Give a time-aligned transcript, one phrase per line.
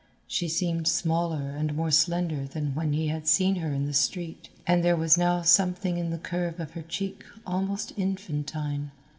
[0.25, 4.49] She seemed smaller and more slender than when he had seen her in the street,
[4.65, 8.89] and there was now something in the curve of her cheek almost infantine.